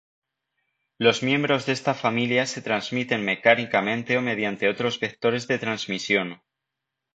[0.97, 6.41] Los miembros de esta familia se transmiten mecánicamente o mediante otros vectores de transmisión.